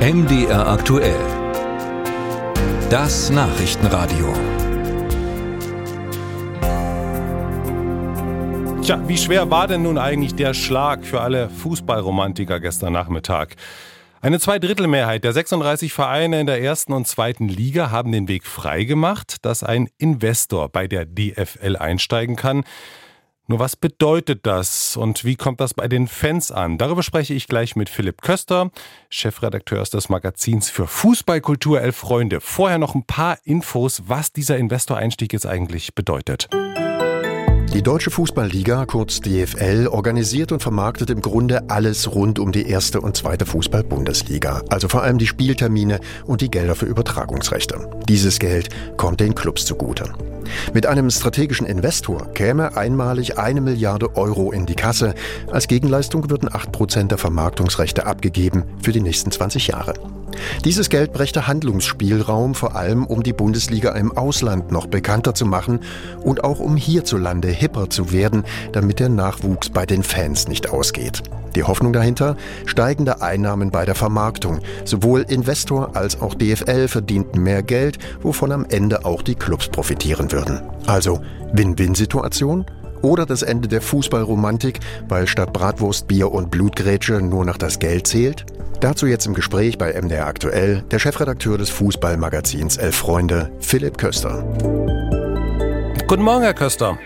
MDR 0.00 0.66
aktuell. 0.66 1.20
Das 2.88 3.28
Nachrichtenradio. 3.28 4.32
Tja, 8.80 9.06
wie 9.06 9.18
schwer 9.18 9.50
war 9.50 9.68
denn 9.68 9.82
nun 9.82 9.98
eigentlich 9.98 10.34
der 10.34 10.54
Schlag 10.54 11.04
für 11.04 11.20
alle 11.20 11.50
Fußballromantiker 11.50 12.60
gestern 12.60 12.94
Nachmittag? 12.94 13.56
Eine 14.22 14.40
Zweidrittelmehrheit 14.40 15.22
der 15.22 15.34
36 15.34 15.92
Vereine 15.92 16.40
in 16.40 16.46
der 16.46 16.62
ersten 16.62 16.94
und 16.94 17.06
zweiten 17.06 17.48
Liga 17.48 17.90
haben 17.90 18.10
den 18.10 18.26
Weg 18.26 18.46
freigemacht, 18.46 19.44
dass 19.44 19.62
ein 19.62 19.90
Investor 19.98 20.70
bei 20.70 20.88
der 20.88 21.04
DFL 21.04 21.76
einsteigen 21.76 22.36
kann. 22.36 22.64
Nur 23.50 23.58
was 23.58 23.74
bedeutet 23.74 24.46
das 24.46 24.96
und 24.96 25.24
wie 25.24 25.34
kommt 25.34 25.60
das 25.60 25.74
bei 25.74 25.88
den 25.88 26.06
Fans 26.06 26.52
an? 26.52 26.78
Darüber 26.78 27.02
spreche 27.02 27.34
ich 27.34 27.48
gleich 27.48 27.74
mit 27.74 27.88
Philipp 27.88 28.22
Köster, 28.22 28.70
Chefredakteur 29.08 29.82
des 29.82 30.08
Magazins 30.08 30.70
für 30.70 30.86
Fußballkultur 30.86 31.80
Elf 31.80 31.96
Freunde. 31.96 32.40
Vorher 32.40 32.78
noch 32.78 32.94
ein 32.94 33.02
paar 33.02 33.38
Infos, 33.42 34.04
was 34.06 34.32
dieser 34.32 34.56
Investoreinstieg 34.56 35.32
jetzt 35.32 35.46
eigentlich 35.46 35.96
bedeutet. 35.96 36.48
Die 37.74 37.82
Deutsche 37.82 38.12
Fußballliga, 38.12 38.86
kurz 38.86 39.20
DFL, 39.20 39.88
organisiert 39.88 40.52
und 40.52 40.62
vermarktet 40.62 41.10
im 41.10 41.20
Grunde 41.20 41.68
alles 41.70 42.14
rund 42.14 42.38
um 42.38 42.52
die 42.52 42.68
erste 42.68 43.00
und 43.00 43.16
zweite 43.16 43.46
Fußball-Bundesliga. 43.46 44.62
Also 44.68 44.86
vor 44.86 45.02
allem 45.02 45.18
die 45.18 45.26
Spieltermine 45.26 45.98
und 46.24 46.40
die 46.40 46.52
Gelder 46.52 46.76
für 46.76 46.86
Übertragungsrechte. 46.86 47.90
Dieses 48.08 48.38
Geld 48.38 48.68
kommt 48.96 49.18
den 49.18 49.34
Clubs 49.34 49.64
zugute. 49.64 50.12
Mit 50.72 50.86
einem 50.86 51.10
strategischen 51.10 51.66
Investor 51.66 52.32
käme 52.34 52.76
einmalig 52.76 53.38
eine 53.38 53.60
Milliarde 53.60 54.16
Euro 54.16 54.52
in 54.52 54.66
die 54.66 54.74
Kasse. 54.74 55.14
Als 55.50 55.68
Gegenleistung 55.68 56.30
würden 56.30 56.52
acht 56.52 56.72
Prozent 56.72 57.10
der 57.10 57.18
Vermarktungsrechte 57.18 58.06
abgegeben 58.06 58.64
für 58.82 58.92
die 58.92 59.00
nächsten 59.00 59.30
20 59.30 59.68
Jahre. 59.68 59.94
Dieses 60.64 60.88
Geld 60.90 61.12
brächte 61.12 61.46
Handlungsspielraum, 61.46 62.54
vor 62.54 62.76
allem 62.76 63.06
um 63.06 63.22
die 63.22 63.32
Bundesliga 63.32 63.92
im 63.92 64.16
Ausland 64.16 64.70
noch 64.72 64.86
bekannter 64.86 65.34
zu 65.34 65.46
machen 65.46 65.80
und 66.22 66.44
auch 66.44 66.60
um 66.60 66.76
hierzulande 66.76 67.48
hipper 67.48 67.90
zu 67.90 68.12
werden, 68.12 68.44
damit 68.72 69.00
der 69.00 69.08
Nachwuchs 69.08 69.70
bei 69.70 69.86
den 69.86 70.02
Fans 70.02 70.48
nicht 70.48 70.70
ausgeht. 70.70 71.22
Die 71.54 71.64
Hoffnung 71.64 71.92
dahinter? 71.92 72.36
Steigende 72.66 73.22
Einnahmen 73.22 73.70
bei 73.70 73.84
der 73.84 73.94
Vermarktung. 73.94 74.60
Sowohl 74.84 75.22
Investor 75.28 75.96
als 75.96 76.20
auch 76.20 76.34
DFL 76.34 76.86
verdienten 76.86 77.42
mehr 77.42 77.62
Geld, 77.62 77.98
wovon 78.22 78.52
am 78.52 78.66
Ende 78.68 79.04
auch 79.04 79.22
die 79.22 79.34
Clubs 79.34 79.68
profitieren 79.68 80.30
würden. 80.30 80.60
Also 80.86 81.20
Win-Win-Situation? 81.52 82.66
Oder 83.02 83.24
das 83.24 83.42
Ende 83.42 83.66
der 83.66 83.80
Fußballromantik, 83.80 84.80
weil 85.08 85.26
statt 85.26 85.52
Bratwurst, 85.52 86.06
Bier 86.06 86.30
und 86.32 86.50
Blutgrätsche 86.50 87.20
nur 87.22 87.44
noch 87.44 87.56
das 87.56 87.78
Geld 87.78 88.06
zählt? 88.06 88.44
Dazu 88.80 89.06
jetzt 89.06 89.26
im 89.26 89.34
Gespräch 89.34 89.76
bei 89.76 89.92
MDR 89.92 90.26
Aktuell 90.26 90.80
der 90.90 90.98
Chefredakteur 90.98 91.58
des 91.58 91.68
Fußballmagazins 91.68 92.78
Elf 92.78 92.96
Freunde, 92.96 93.52
Philipp 93.60 93.98
Köster. 93.98 94.42
Guten 96.06 96.22
Morgen, 96.22 96.42
Herr 96.42 96.54
Köster. 96.54 96.98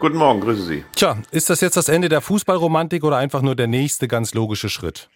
Guten 0.00 0.16
Morgen, 0.16 0.40
grüße 0.40 0.62
Sie. 0.62 0.84
Tja, 0.96 1.18
ist 1.30 1.50
das 1.50 1.60
jetzt 1.60 1.76
das 1.76 1.90
Ende 1.90 2.08
der 2.08 2.22
Fußballromantik 2.22 3.04
oder 3.04 3.18
einfach 3.18 3.42
nur 3.42 3.54
der 3.54 3.66
nächste 3.66 4.08
ganz 4.08 4.32
logische 4.32 4.70
Schritt? 4.70 5.10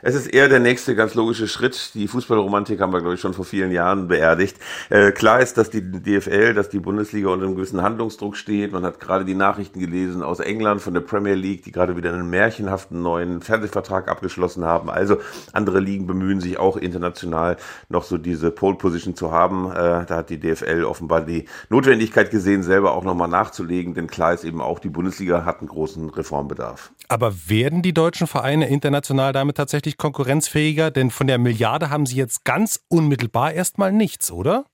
Es 0.00 0.14
ist 0.14 0.28
eher 0.28 0.48
der 0.48 0.60
nächste 0.60 0.94
ganz 0.94 1.14
logische 1.14 1.48
Schritt. 1.48 1.90
Die 1.94 2.06
Fußballromantik 2.06 2.80
haben 2.80 2.92
wir, 2.92 3.00
glaube 3.00 3.14
ich, 3.14 3.20
schon 3.20 3.34
vor 3.34 3.44
vielen 3.44 3.72
Jahren 3.72 4.06
beerdigt. 4.06 4.56
Äh, 4.90 5.10
klar 5.10 5.40
ist, 5.40 5.58
dass 5.58 5.70
die 5.70 5.82
DFL, 5.82 6.54
dass 6.54 6.68
die 6.68 6.78
Bundesliga 6.78 7.30
unter 7.30 7.46
einem 7.46 7.56
gewissen 7.56 7.82
Handlungsdruck 7.82 8.36
steht. 8.36 8.72
Man 8.72 8.84
hat 8.84 9.00
gerade 9.00 9.24
die 9.24 9.34
Nachrichten 9.34 9.80
gelesen 9.80 10.22
aus 10.22 10.38
England 10.38 10.82
von 10.82 10.94
der 10.94 11.00
Premier 11.00 11.34
League, 11.34 11.64
die 11.64 11.72
gerade 11.72 11.96
wieder 11.96 12.12
einen 12.12 12.30
märchenhaften 12.30 13.02
neuen 13.02 13.42
Fernsehvertrag 13.42 14.08
abgeschlossen 14.08 14.64
haben. 14.64 14.88
Also 14.88 15.18
andere 15.52 15.80
Ligen 15.80 16.06
bemühen 16.06 16.40
sich 16.40 16.58
auch 16.58 16.76
international 16.76 17.56
noch 17.88 18.04
so 18.04 18.18
diese 18.18 18.52
Pole 18.52 18.76
Position 18.76 19.16
zu 19.16 19.32
haben. 19.32 19.70
Äh, 19.72 20.06
da 20.06 20.16
hat 20.16 20.30
die 20.30 20.38
DFL 20.38 20.84
offenbar 20.84 21.22
die 21.22 21.46
Notwendigkeit 21.70 22.30
gesehen, 22.30 22.62
selber 22.62 22.92
auch 22.92 23.02
nochmal 23.02 23.28
nachzulegen, 23.28 23.94
denn 23.94 24.06
klar 24.06 24.32
ist 24.32 24.44
eben 24.44 24.60
auch, 24.60 24.78
die 24.78 24.90
Bundesliga 24.90 25.44
hat 25.44 25.58
einen 25.58 25.68
großen 25.68 26.10
Reformbedarf. 26.10 26.92
Aber 27.08 27.32
werden 27.46 27.82
die 27.82 27.94
deutschen 27.94 28.26
Vereine 28.26 28.68
international 28.68 29.32
damit 29.32 29.56
tatsächlich 29.56 29.87
wirklich 29.88 29.96
konkurrenzfähiger? 29.96 30.90
Denn 30.90 31.10
von 31.10 31.26
der 31.26 31.38
Milliarde 31.38 31.90
haben 31.90 32.06
Sie 32.06 32.16
jetzt 32.16 32.44
ganz 32.44 32.80
unmittelbar 32.88 33.52
erstmal 33.52 33.92
nichts, 33.92 34.30
oder? 34.30 34.66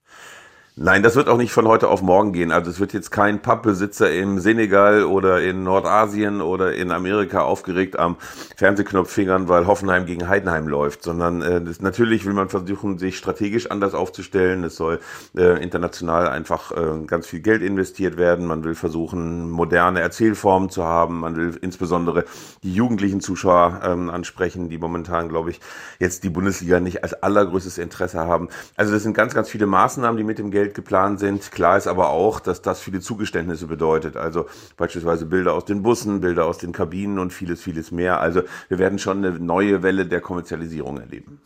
Nein, 0.77 1.03
das 1.03 1.15
wird 1.15 1.29
auch 1.29 1.37
nicht 1.37 1.53
von 1.53 1.69
heute 1.69 1.87
auf 1.87 2.01
morgen 2.01 2.33
gehen. 2.33 2.51
Also 2.51 2.69
es 2.69 2.81
wird 2.81 2.91
jetzt 2.91 3.09
kein 3.09 3.41
Pubbesitzer 3.41 4.11
im 4.11 4.39
Senegal 4.39 5.05
oder 5.05 5.41
in 5.41 5.63
Nordasien 5.63 6.41
oder 6.41 6.75
in 6.75 6.91
Amerika 6.91 7.43
aufgeregt 7.43 7.97
am 7.97 8.17
Fernsehknopf 8.57 9.09
fingern, 9.09 9.47
weil 9.47 9.67
Hoffenheim 9.67 10.05
gegen 10.05 10.27
Heidenheim 10.27 10.67
läuft, 10.67 11.01
sondern 11.01 11.41
äh, 11.41 11.61
das, 11.61 11.79
natürlich 11.79 12.25
will 12.25 12.33
man 12.33 12.49
versuchen, 12.49 12.97
sich 12.97 13.17
strategisch 13.17 13.71
anders 13.71 13.93
aufzustellen. 13.93 14.65
Es 14.65 14.75
soll 14.75 14.99
äh, 15.37 15.63
international 15.63 16.27
einfach 16.27 16.73
äh, 16.73 17.05
ganz 17.07 17.25
viel 17.25 17.39
Geld 17.39 17.61
investiert 17.61 18.17
werden. 18.17 18.45
Man 18.45 18.65
will 18.65 18.75
versuchen, 18.75 19.49
moderne 19.49 20.01
Erzählformen 20.01 20.69
zu 20.69 20.83
haben. 20.83 21.21
Man 21.21 21.37
will 21.37 21.57
insbesondere 21.61 22.25
die 22.63 22.73
jugendlichen 22.73 23.21
Zuschauer 23.21 23.79
ähm, 23.81 24.09
ansprechen, 24.09 24.67
die 24.67 24.77
momentan, 24.77 25.29
glaube 25.29 25.51
ich, 25.51 25.61
jetzt 25.99 26.25
die 26.25 26.29
Bundesliga 26.29 26.81
nicht 26.81 27.01
als 27.01 27.13
allergrößtes 27.13 27.77
Interesse 27.77 28.19
haben. 28.19 28.49
Also 28.75 28.91
das 28.91 29.03
sind 29.03 29.13
ganz, 29.13 29.33
ganz 29.33 29.49
viele 29.49 29.67
Maßnahmen, 29.67 30.17
die 30.17 30.25
mit 30.25 30.37
dem 30.37 30.51
Geld 30.51 30.64
Geld 30.65 30.75
geplant 30.75 31.19
sind. 31.19 31.51
Klar 31.51 31.77
ist 31.77 31.87
aber 31.87 32.09
auch, 32.09 32.39
dass 32.39 32.61
das 32.61 32.81
viele 32.81 32.99
Zugeständnisse 32.99 33.67
bedeutet. 33.67 34.17
Also 34.17 34.47
beispielsweise 34.77 35.25
Bilder 35.25 35.53
aus 35.53 35.65
den 35.65 35.83
Bussen, 35.83 36.21
Bilder 36.21 36.45
aus 36.45 36.57
den 36.57 36.71
Kabinen 36.71 37.19
und 37.19 37.31
vieles, 37.31 37.61
vieles 37.61 37.91
mehr. 37.91 38.19
Also 38.19 38.41
wir 38.67 38.79
werden 38.79 38.97
schon 38.97 39.23
eine 39.23 39.39
neue 39.39 39.83
Welle 39.83 40.05
der 40.07 40.21
Kommerzialisierung 40.21 40.99
erleben. 40.99 41.39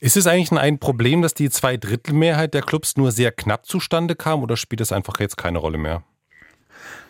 Ist 0.00 0.16
es 0.16 0.26
eigentlich 0.26 0.52
ein 0.52 0.78
Problem, 0.78 1.22
dass 1.22 1.34
die 1.34 1.50
Zweidrittelmehrheit 1.50 2.54
der 2.54 2.62
Clubs 2.62 2.96
nur 2.96 3.12
sehr 3.12 3.32
knapp 3.32 3.66
zustande 3.66 4.14
kam 4.14 4.42
oder 4.42 4.56
spielt 4.56 4.80
es 4.80 4.92
einfach 4.92 5.20
jetzt 5.20 5.36
keine 5.36 5.58
Rolle 5.58 5.78
mehr? 5.78 6.02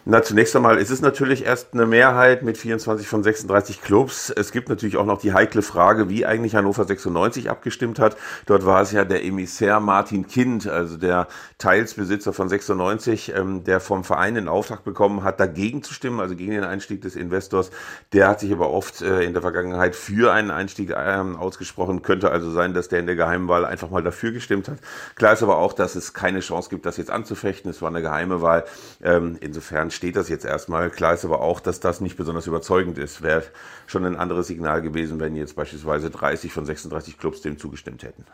Na, 0.08 0.22
zunächst 0.22 0.54
einmal 0.54 0.78
ist 0.78 0.90
es 0.90 1.00
natürlich 1.00 1.44
erst 1.44 1.74
eine 1.74 1.84
Mehrheit 1.84 2.44
mit 2.44 2.56
24 2.56 3.08
von 3.08 3.24
36 3.24 3.82
Clubs. 3.82 4.30
Es 4.30 4.52
gibt 4.52 4.68
natürlich 4.68 4.98
auch 4.98 5.04
noch 5.04 5.18
die 5.18 5.32
heikle 5.32 5.62
Frage, 5.62 6.08
wie 6.08 6.24
eigentlich 6.24 6.54
Hannover 6.54 6.84
96 6.84 7.50
abgestimmt 7.50 7.98
hat. 7.98 8.16
Dort 8.46 8.64
war 8.64 8.82
es 8.82 8.92
ja 8.92 9.04
der 9.04 9.24
Emissär 9.24 9.80
Martin 9.80 10.28
Kind, 10.28 10.68
also 10.68 10.96
der 10.96 11.26
Teilsbesitzer 11.58 12.32
von 12.32 12.48
96, 12.48 13.32
ähm, 13.34 13.64
der 13.64 13.80
vom 13.80 14.04
Verein 14.04 14.36
den 14.36 14.46
Auftrag 14.46 14.84
bekommen 14.84 15.24
hat, 15.24 15.40
dagegen 15.40 15.82
zu 15.82 15.92
stimmen, 15.92 16.20
also 16.20 16.36
gegen 16.36 16.52
den 16.52 16.62
Einstieg 16.62 17.02
des 17.02 17.16
Investors. 17.16 17.72
Der 18.12 18.28
hat 18.28 18.38
sich 18.38 18.52
aber 18.52 18.70
oft 18.70 19.02
äh, 19.02 19.24
in 19.24 19.32
der 19.32 19.42
Vergangenheit 19.42 19.96
für 19.96 20.32
einen 20.32 20.52
Einstieg 20.52 20.94
ähm, 20.96 21.34
ausgesprochen. 21.34 22.02
Könnte 22.02 22.30
also 22.30 22.52
sein, 22.52 22.74
dass 22.74 22.86
der 22.86 23.00
in 23.00 23.06
der 23.06 23.16
Geheimwahl 23.16 23.64
einfach 23.64 23.90
mal 23.90 24.04
dafür 24.04 24.30
gestimmt 24.30 24.68
hat. 24.68 24.78
Klar 25.16 25.32
ist 25.32 25.42
aber 25.42 25.58
auch, 25.58 25.72
dass 25.72 25.96
es 25.96 26.14
keine 26.14 26.38
Chance 26.38 26.70
gibt, 26.70 26.86
das 26.86 26.96
jetzt 26.96 27.10
anzufechten. 27.10 27.68
Es 27.72 27.82
war 27.82 27.88
eine 27.88 28.02
geheime 28.02 28.40
Wahl. 28.40 28.66
Ähm, 29.02 29.36
insofern 29.40 29.90
steht 29.96 30.14
das 30.14 30.28
jetzt 30.28 30.44
erstmal. 30.44 30.90
Klar 30.90 31.14
ist 31.14 31.24
aber 31.24 31.40
auch, 31.40 31.60
dass 31.60 31.80
das 31.80 32.00
nicht 32.00 32.16
besonders 32.16 32.46
überzeugend 32.46 32.98
ist. 32.98 33.22
Wäre 33.22 33.42
schon 33.86 34.04
ein 34.04 34.16
anderes 34.16 34.46
Signal 34.46 34.82
gewesen, 34.82 35.18
wenn 35.18 35.34
jetzt 35.34 35.56
beispielsweise 35.56 36.10
30 36.10 36.52
von 36.52 36.64
36 36.64 37.18
Clubs 37.18 37.40
dem 37.40 37.58
zugestimmt 37.58 38.02
hätten. 38.02 38.24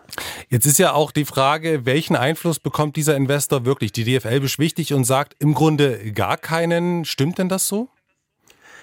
Jetzt 0.48 0.66
ist 0.66 0.78
ja 0.78 0.92
auch 0.92 1.12
die 1.12 1.24
Frage, 1.24 1.86
welchen 1.86 2.16
Einfluss 2.16 2.58
bekommt 2.58 2.96
dieser 2.96 3.16
Investor 3.16 3.64
wirklich? 3.64 3.92
Die 3.92 4.04
DFL 4.04 4.40
beschwichtigt 4.40 4.92
und 4.92 5.04
sagt 5.04 5.36
im 5.38 5.54
Grunde 5.54 6.12
gar 6.12 6.36
keinen. 6.36 7.04
Stimmt 7.04 7.38
denn 7.38 7.48
das 7.48 7.68
so? 7.68 7.88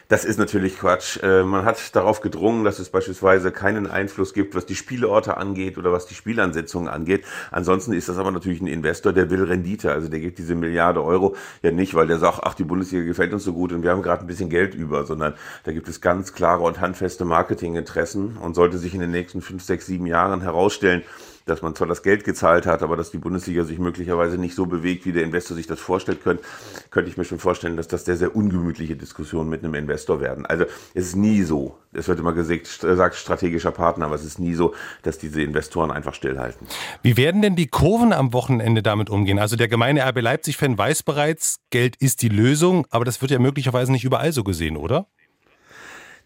Das 0.09 0.25
ist 0.25 0.40
natürlich 0.40 0.80
Quatsch. 0.80 1.22
Äh, 1.22 1.44
man 1.44 1.66
hat 1.66 1.96
darauf 1.96 2.20
gedrungen, 2.20 2.64
dass 2.64 2.80
es 2.80 2.90
beispielsweise 2.90 3.52
keinen 3.52 3.86
Einfluss 3.86 4.34
gibt, 4.34 4.56
was 4.56 4.66
die 4.66 4.74
Spieleorte 4.75 5.38
angeht 5.38 5.78
oder 5.78 5.92
was 5.92 6.08
die 6.08 6.16
Spielansetzungen 6.16 6.90
angeht. 6.90 7.25
Ansonsten 7.52 7.94
ist 7.94 8.09
das 8.09 8.18
aber 8.18 8.31
natürlich 8.31 8.59
ein 8.59 8.66
Investor, 8.66 9.14
der 9.14 9.30
will 9.30 9.44
Rendite. 9.44 9.92
Also 9.92 10.08
der 10.09 10.19
gibt 10.19 10.40
diese 10.40 10.56
Milliarde 10.56 11.03
Euro 11.03 11.36
ja 11.62 11.69
nicht, 11.69 11.94
weil 11.94 12.08
der 12.08 12.18
sagt, 12.18 12.40
ach, 12.42 12.56
die 12.56 12.64
Bundesliga 12.64 13.06
gefällt 13.06 13.34
uns 13.34 13.44
so 13.44 13.53
gut 13.53 13.72
und 13.72 13.84
wir 13.84 13.92
haben 13.92 14.02
gerade 14.02 14.22
ein 14.22 14.28
bisschen 14.28 14.50
Geld 14.50 14.74
über, 14.74 15.06
sondern 15.06 15.36
da 15.64 15.74
gibt 15.74 15.88
es 15.88 16.02
ganz 16.02 16.34
klare 16.34 16.64
und 16.64 16.81
handfeste 16.81 17.24
Marketinginteressen 17.24 18.38
und 18.38 18.56
sollte 18.56 18.80
sich 18.80 18.96
in 18.96 19.02
den 19.02 19.12
nächsten 19.12 19.44
fünf, 19.44 19.62
sechs, 19.63 19.86
sieben 19.86 20.07
Jahren 20.07 20.42
herausstellen, 20.42 21.04
dass 21.50 21.62
man 21.62 21.75
zwar 21.75 21.88
das 21.88 22.04
Geld 22.04 22.24
gezahlt 22.24 22.66
hat, 22.66 22.84
aber 22.84 22.96
dass 22.96 23.12
die 23.12 23.18
Bundesliga 23.18 23.63
sich 23.63 23.80
möglicherweise 23.80 24.38
nicht 24.38 24.56
so 24.56 24.66
bewegt, 24.66 25.06
wie 25.06 25.12
der 25.12 25.24
Investor 25.24 25.56
sich 25.56 25.68
das 25.68 25.80
vorstellt, 25.80 26.24
könnte, 26.24 26.44
könnte 26.92 27.10
ich 27.10 27.18
mir 27.18 27.25
schon 27.25 27.40
vorstellen, 27.40 27.78
dass 27.78 27.88
das 27.88 28.06
sehr, 28.06 28.18
sehr 28.18 28.36
ungemütliche 28.36 28.96
Diskussionen 28.96 29.50
mit 29.50 29.63
einem 29.63 29.74
Investor 29.75 30.22
werden. 30.22 30.46
Also 30.46 30.66
es 30.94 31.07
ist 31.07 31.16
nie 31.16 31.44
so, 31.44 31.78
es 31.92 32.07
wird 32.07 32.19
immer 32.19 32.34
gesagt, 32.34 32.68
sagt 32.68 33.16
strategischer 33.16 33.72
Partner, 33.72 34.06
aber 34.06 34.16
es 34.16 34.24
ist 34.24 34.40
nie 34.40 34.54
so, 34.54 34.74
dass 35.04 35.18
diese 35.18 35.42
Investoren 35.42 35.92
einfach 35.92 36.13
stillhalten. 36.13 36.68
Wie 37.01 37.18
werden 37.18 37.42
denn 37.42 37.56
die 37.56 37.68
Kurven 37.68 38.13
am 38.13 38.34
Wochenende 38.34 38.84
damit 38.84 39.10
umgehen? 39.10 39.40
Also 39.40 39.56
der 39.56 39.68
gemeine 39.68 40.07
RB 40.07 40.22
Leipzig-Fan 40.22 40.78
weiß 40.78 41.04
bereits, 41.04 41.60
Geld 41.72 41.95
ist 41.95 42.22
die 42.22 42.30
Lösung, 42.30 42.86
aber 42.90 43.06
das 43.06 43.22
wird 43.22 43.31
ja 43.31 43.40
möglicherweise 43.40 43.92
nicht 43.92 44.06
überall 44.06 44.31
so 44.31 44.44
gesehen, 44.44 44.78
oder? 44.78 45.07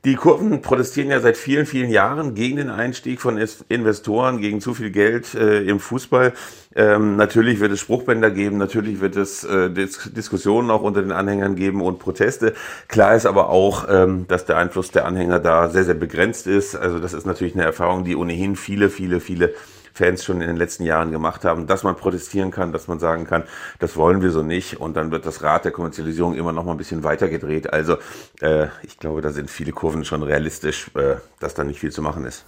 Die 0.05 0.15
Kurven 0.15 0.61
protestieren 0.61 1.11
ja 1.11 1.21
seit 1.21 1.37
vielen, 1.37 1.65
vielen 1.65 1.89
Jahren 1.89 2.35
gegen 2.35 2.57
den 2.57 2.69
Einstieg 2.69 3.21
von 3.21 3.37
Investoren, 3.69 4.41
gegen 4.41 4.59
zu 4.59 4.73
viel 4.73 4.91
Geld 4.91 5.33
äh, 5.33 5.61
im 5.61 5.79
Fußball. 5.79 6.33
Ähm, 6.75 7.15
natürlich 7.15 7.61
wird 7.61 7.71
es 7.71 7.79
Spruchbänder 7.79 8.29
geben, 8.29 8.57
natürlich 8.57 8.99
wird 8.99 9.15
es 9.15 9.45
äh, 9.45 9.69
Dis 9.69 10.11
Diskussionen 10.13 10.71
auch 10.71 10.81
unter 10.81 11.01
den 11.01 11.13
Anhängern 11.13 11.55
geben 11.55 11.81
und 11.81 11.99
Proteste. 11.99 12.53
Klar 12.89 13.15
ist 13.15 13.25
aber 13.25 13.47
auch, 13.47 13.87
ähm, 13.89 14.25
dass 14.27 14.43
der 14.45 14.57
Einfluss 14.57 14.91
der 14.91 15.05
Anhänger 15.05 15.39
da 15.39 15.69
sehr, 15.69 15.85
sehr 15.85 15.93
begrenzt 15.93 16.47
ist. 16.47 16.75
Also 16.75 16.99
das 16.99 17.13
ist 17.13 17.25
natürlich 17.25 17.53
eine 17.53 17.63
Erfahrung, 17.63 18.03
die 18.03 18.17
ohnehin 18.17 18.57
viele, 18.57 18.89
viele, 18.89 19.21
viele 19.21 19.53
Fans 19.93 20.23
schon 20.23 20.41
in 20.41 20.47
den 20.47 20.57
letzten 20.57 20.83
Jahren 20.83 21.11
gemacht 21.11 21.45
haben, 21.45 21.67
dass 21.67 21.83
man 21.83 21.95
protestieren 21.95 22.51
kann, 22.51 22.71
dass 22.71 22.87
man 22.87 22.99
sagen 22.99 23.25
kann, 23.25 23.43
das 23.79 23.95
wollen 23.95 24.21
wir 24.21 24.31
so 24.31 24.43
nicht 24.43 24.79
und 24.79 24.95
dann 24.95 25.11
wird 25.11 25.25
das 25.25 25.43
Rad 25.43 25.65
der 25.65 25.71
Kommerzialisierung 25.71 26.33
immer 26.33 26.51
noch 26.51 26.63
mal 26.63 26.71
ein 26.71 26.77
bisschen 26.77 27.03
weiter 27.03 27.29
gedreht. 27.29 27.71
Also 27.71 27.97
äh, 28.41 28.67
ich 28.81 28.97
glaube, 28.97 29.21
da 29.21 29.31
sind 29.31 29.49
viele 29.49 29.71
Kurven 29.71 30.03
schon 30.05 30.23
realistisch, 30.23 30.89
äh, 30.95 31.15
dass 31.39 31.53
da 31.53 31.63
nicht 31.63 31.79
viel 31.79 31.91
zu 31.91 32.01
machen 32.01 32.25
ist. 32.25 32.43